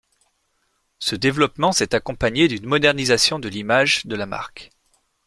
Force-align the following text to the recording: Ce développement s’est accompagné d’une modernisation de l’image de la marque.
Ce 0.97 1.15
développement 1.15 1.71
s’est 1.71 1.93
accompagné 1.93 2.47
d’une 2.47 2.65
modernisation 2.65 3.37
de 3.37 3.47
l’image 3.47 4.03
de 4.07 4.15
la 4.15 4.25
marque. 4.25 4.71